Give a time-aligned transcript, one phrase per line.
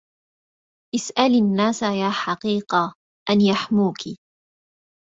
[0.95, 2.93] اسألي الناس يا حقيقة
[3.29, 3.97] أن يحموك